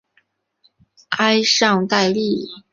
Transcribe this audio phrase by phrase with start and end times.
[1.09, 2.47] 埃尚代利。